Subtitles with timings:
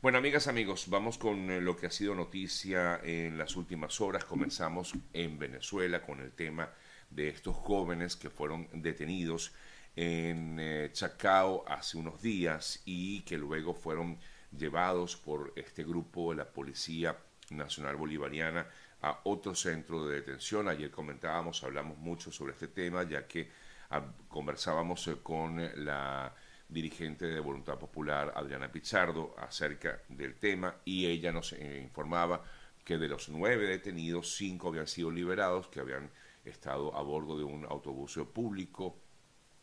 [0.00, 4.24] Bueno, amigas, amigos, vamos con eh, lo que ha sido noticia en las últimas horas.
[4.24, 6.70] Comenzamos en Venezuela con el tema
[7.10, 9.52] de estos jóvenes que fueron detenidos
[9.96, 14.20] en eh, Chacao hace unos días y que luego fueron
[14.56, 17.16] llevados por este grupo de la Policía
[17.50, 18.68] Nacional Bolivariana
[19.02, 20.68] a otro centro de detención.
[20.68, 23.50] Ayer comentábamos, hablamos mucho sobre este tema, ya que
[23.90, 26.32] ah, conversábamos eh, con la
[26.68, 32.44] dirigente de Voluntad Popular, Adriana Pizardo, acerca del tema y ella nos eh, informaba
[32.84, 36.10] que de los nueve detenidos, cinco habían sido liberados, que habían
[36.44, 38.98] estado a bordo de un autobús público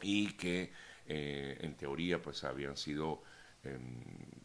[0.00, 0.72] y que
[1.06, 3.22] eh, en teoría pues habían sido
[3.64, 4.00] em,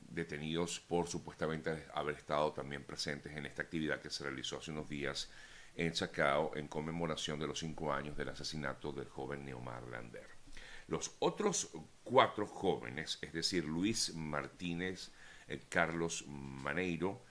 [0.10, 4.90] detenidos por supuestamente haber estado también presentes en esta actividad que se realizó hace unos
[4.90, 5.30] días
[5.76, 10.43] en Chacao en conmemoración de los cinco años del asesinato del joven Neomar Lander.
[10.88, 11.70] Los otros
[12.04, 15.12] cuatro jóvenes, es decir, Luis Martínez,
[15.48, 17.22] eh, Carlos Maneiro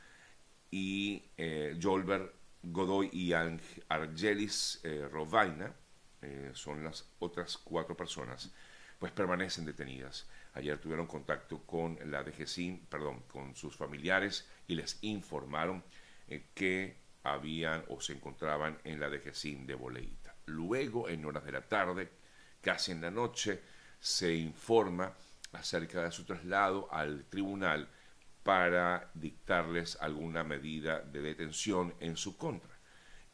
[0.71, 5.75] y eh, Jolbert Godoy y Argelis eh, Rovaina,
[6.53, 8.53] son las otras cuatro personas,
[9.01, 10.29] pues permanecen detenidas.
[10.55, 15.83] Ayer tuvieron contacto con la DGCIN, perdón, con sus familiares y les informaron
[16.55, 20.33] que habían o se encontraban en la DGCIN de Boleita.
[20.47, 22.09] Luego, en horas de la tarde,
[22.63, 23.61] casi en la noche,
[24.01, 25.13] se informa
[25.53, 27.89] acerca de su traslado al tribunal
[28.43, 32.71] para dictarles alguna medida de detención en su contra.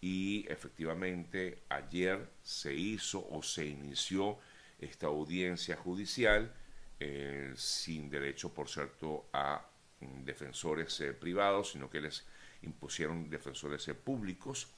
[0.00, 4.38] Y efectivamente ayer se hizo o se inició
[4.78, 6.52] esta audiencia judicial
[7.00, 9.64] eh, sin derecho, por cierto, a
[10.00, 12.24] mm, defensores eh, privados, sino que les
[12.62, 14.68] impusieron defensores eh, públicos.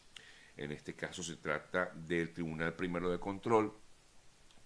[0.56, 3.72] En este caso se trata del Tribunal Primero de Control,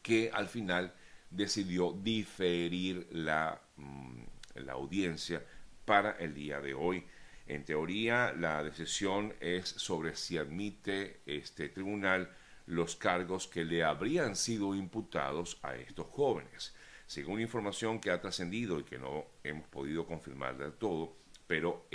[0.04, 0.92] que al final
[1.30, 4.22] decidió diferir la, mm,
[4.56, 5.42] la audiencia
[5.86, 7.06] para el día de hoy.
[7.46, 12.30] En teoría, la decisión es sobre si admite este tribunal
[12.66, 16.74] los cargos que le habrían sido imputados a estos jóvenes.
[17.06, 21.86] Según información que ha trascendido y que no hemos podido confirmar del todo, pero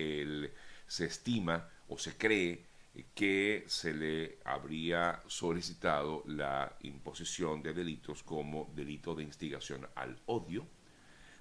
[0.87, 2.65] se estima o se cree
[3.13, 10.65] que se le habría solicitado la imposición de delitos como delito de instigación al odio,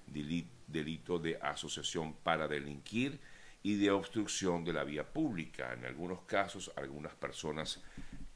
[0.05, 3.19] delito de asociación para delinquir
[3.61, 5.73] y de obstrucción de la vía pública.
[5.73, 7.81] En algunos casos, algunas personas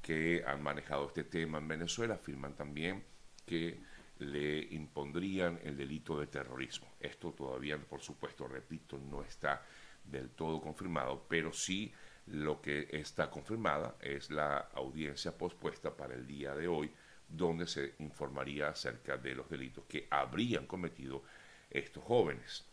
[0.02, 3.04] que han manejado este tema en Venezuela afirman también
[3.46, 3.80] que
[4.20, 6.88] le impondrían el delito de terrorismo.
[7.00, 9.66] Esto todavía, por supuesto, repito, no está
[10.04, 11.94] del todo confirmado, pero sí
[12.28, 16.92] lo que está confirmada es la audiencia pospuesta para el día de hoy,
[17.28, 21.24] donde se informaría acerca de los delitos que habrían cometido
[21.70, 22.66] estos jóvenes.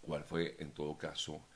[0.00, 1.46] ¿Cuál fue en todo caso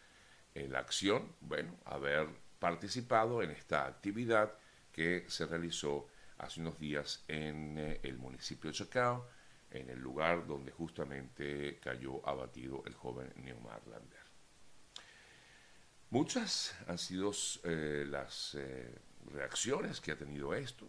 [0.55, 1.35] eh, la acción?
[1.41, 2.29] Bueno, haber
[2.59, 4.53] participado en esta actividad
[4.93, 6.09] que se realizó
[6.39, 9.29] hace unos días en eh, el municipio de Chacao,
[9.71, 14.26] en el lugar donde justamente cayó abatido el joven Neomar Lander.
[16.11, 17.33] Muchas han sido
[17.65, 18.95] eh, las eh,
[19.33, 20.89] reacciones que ha tenido esto,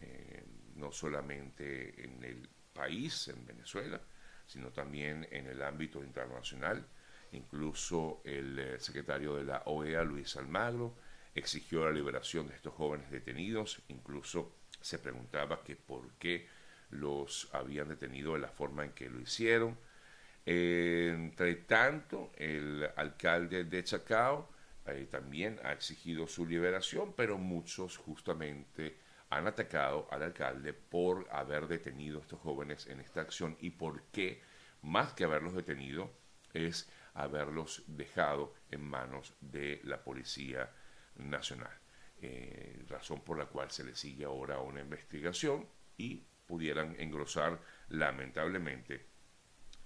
[0.00, 0.44] eh,
[0.76, 4.00] no solamente en el país, en Venezuela,
[4.46, 6.86] sino también en el ámbito internacional.
[7.32, 10.94] Incluso el secretario de la OEA, Luis Almagro,
[11.34, 16.46] exigió la liberación de estos jóvenes detenidos, incluso se preguntaba que por qué
[16.90, 19.76] los habían detenido de la forma en que lo hicieron
[20.46, 24.50] entre tanto, el alcalde de Chacao
[24.86, 28.98] eh, también ha exigido su liberación, pero muchos justamente
[29.30, 34.02] han atacado al alcalde por haber detenido a estos jóvenes en esta acción y por
[34.12, 34.42] qué,
[34.82, 36.10] más que haberlos detenido,
[36.52, 40.70] es haberlos dejado en manos de la Policía
[41.16, 41.72] Nacional.
[42.20, 45.66] Eh, razón por la cual se le sigue ahora una investigación
[45.96, 49.13] y pudieran engrosar lamentablemente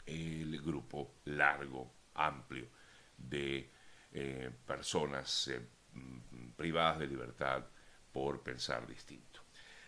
[0.09, 2.67] el grupo largo, amplio
[3.17, 3.71] de
[4.13, 5.61] eh, personas eh,
[5.93, 7.65] mm, privadas de libertad
[8.13, 9.41] por pensar distinto.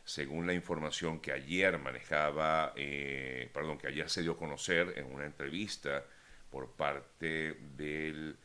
[0.04, 5.06] Según la información que ayer manejaba, eh, perdón, que ayer se dio a conocer en
[5.06, 6.04] una entrevista
[6.50, 8.36] por parte del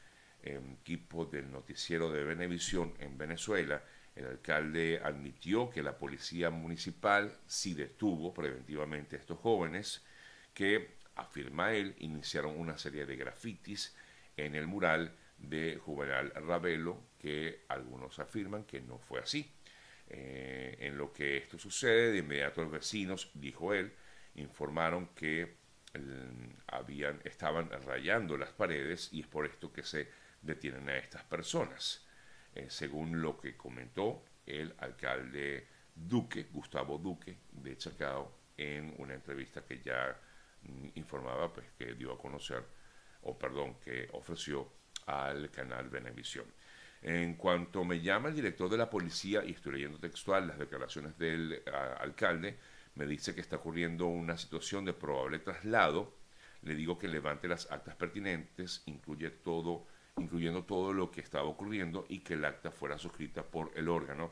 [0.43, 3.81] equipo del noticiero de Venevisión en Venezuela,
[4.15, 10.03] el alcalde admitió que la policía municipal sí detuvo preventivamente a estos jóvenes
[10.53, 13.95] que afirma él, iniciaron una serie de grafitis
[14.37, 19.51] en el mural de Juvenal Ravelo, que algunos afirman que no fue así.
[20.07, 23.91] Eh, en lo que esto sucede, de inmediato los vecinos, dijo él,
[24.35, 25.55] informaron que
[26.67, 30.09] habían, estaban rayando las paredes y es por esto que se
[30.41, 32.05] detienen a estas personas.
[32.53, 39.65] Eh, según lo que comentó el alcalde Duque, Gustavo Duque, de Chacao, en una entrevista
[39.65, 40.17] que ya
[40.95, 42.63] informaba, pues que dio a conocer,
[43.23, 44.71] o perdón, que ofreció
[45.05, 46.45] al canal Venevisión.
[47.01, 51.17] En cuanto me llama el director de la policía, y estoy leyendo textual las declaraciones
[51.17, 51.61] del
[51.99, 52.57] alcalde,
[52.95, 56.15] me dice que está ocurriendo una situación de probable traslado,
[56.61, 59.85] le digo que levante las actas pertinentes, incluye todo,
[60.17, 64.31] incluyendo todo lo que estaba ocurriendo y que el acta fuera suscrita por el órgano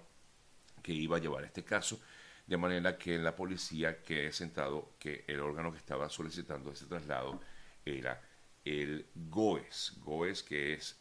[0.82, 2.02] que iba a llevar este caso,
[2.46, 7.42] de manera que la policía quede sentado que el órgano que estaba solicitando ese traslado
[7.86, 8.22] era
[8.66, 10.98] el GOES, GOES que es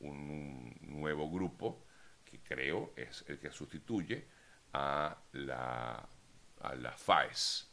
[0.00, 1.84] un nuevo grupo
[2.24, 4.26] que creo es el que sustituye
[4.72, 6.08] a la,
[6.60, 7.68] a la FAES.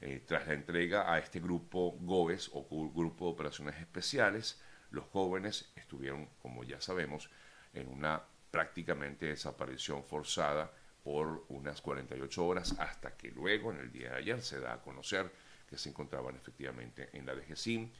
[0.00, 4.60] Eh, tras la entrega a este grupo GOES o Grupo de Operaciones Especiales,
[4.90, 7.30] los jóvenes estuvieron, como ya sabemos,
[7.72, 10.72] en una prácticamente desaparición forzada
[11.02, 14.80] por unas 48 horas hasta que luego, en el día de ayer, se da a
[14.80, 15.30] conocer
[15.68, 17.90] que se encontraban efectivamente en la DGCIM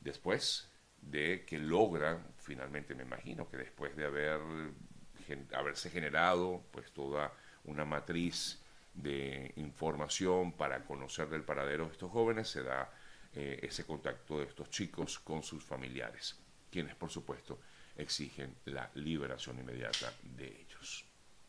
[0.00, 0.68] después
[1.00, 4.40] de que logran, finalmente me imagino que después de haber,
[5.54, 7.32] haberse generado pues toda
[7.64, 8.60] una matriz
[8.94, 12.92] de información para conocer del paradero de estos jóvenes, se da
[13.34, 16.38] eh, ese contacto de estos chicos con sus familiares,
[16.70, 17.58] quienes por supuesto
[17.96, 21.11] exigen la liberación inmediata de ellos.